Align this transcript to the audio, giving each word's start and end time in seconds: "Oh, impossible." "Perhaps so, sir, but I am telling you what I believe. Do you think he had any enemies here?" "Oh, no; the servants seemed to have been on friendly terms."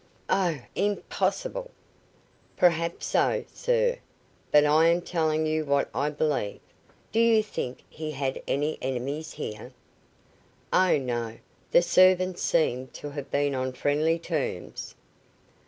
"Oh, 0.31 0.57
impossible." 0.73 1.69
"Perhaps 2.57 3.05
so, 3.05 3.45
sir, 3.53 3.97
but 4.51 4.65
I 4.65 4.87
am 4.87 5.01
telling 5.01 5.45
you 5.45 5.63
what 5.63 5.91
I 5.93 6.09
believe. 6.09 6.59
Do 7.11 7.19
you 7.19 7.43
think 7.43 7.83
he 7.87 8.09
had 8.09 8.41
any 8.47 8.79
enemies 8.81 9.33
here?" 9.33 9.73
"Oh, 10.73 10.97
no; 10.97 11.37
the 11.69 11.83
servants 11.83 12.41
seemed 12.41 12.95
to 12.95 13.11
have 13.11 13.29
been 13.29 13.53
on 13.53 13.73
friendly 13.73 14.17
terms." 14.17 14.95